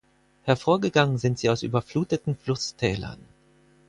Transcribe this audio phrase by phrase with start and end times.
[0.45, 3.19] Hervorgegangen sind sie aus überfluteten Flusstälern.